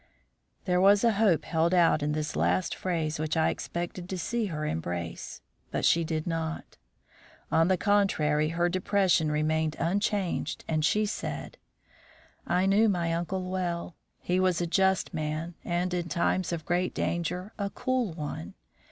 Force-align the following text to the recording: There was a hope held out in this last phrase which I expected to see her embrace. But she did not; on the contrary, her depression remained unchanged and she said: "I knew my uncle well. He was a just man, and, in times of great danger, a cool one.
There 0.65 0.81
was 0.81 1.03
a 1.03 1.11
hope 1.11 1.45
held 1.45 1.75
out 1.75 2.01
in 2.01 2.13
this 2.13 2.35
last 2.35 2.73
phrase 2.73 3.19
which 3.19 3.37
I 3.37 3.49
expected 3.51 4.09
to 4.09 4.17
see 4.17 4.47
her 4.47 4.65
embrace. 4.65 5.41
But 5.69 5.85
she 5.85 6.03
did 6.03 6.25
not; 6.25 6.79
on 7.51 7.67
the 7.67 7.77
contrary, 7.77 8.49
her 8.49 8.67
depression 8.67 9.31
remained 9.31 9.75
unchanged 9.77 10.65
and 10.67 10.83
she 10.83 11.05
said: 11.05 11.59
"I 12.47 12.65
knew 12.65 12.89
my 12.89 13.13
uncle 13.13 13.43
well. 13.47 13.95
He 14.23 14.39
was 14.39 14.59
a 14.59 14.65
just 14.65 15.13
man, 15.13 15.53
and, 15.63 15.93
in 15.93 16.09
times 16.09 16.51
of 16.51 16.65
great 16.65 16.95
danger, 16.95 17.53
a 17.59 17.69
cool 17.69 18.11
one. 18.11 18.55